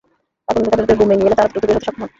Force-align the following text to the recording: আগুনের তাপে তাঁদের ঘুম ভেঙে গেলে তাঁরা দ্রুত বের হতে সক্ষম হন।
আগুনের 0.49 0.65
তাপে 0.71 0.79
তাঁদের 0.79 0.97
ঘুম 0.99 1.09
ভেঙে 1.11 1.25
গেলে 1.25 1.37
তাঁরা 1.37 1.51
দ্রুত 1.51 1.63
বের 1.67 1.75
হতে 1.77 1.85
সক্ষম 1.87 2.01
হন। 2.03 2.09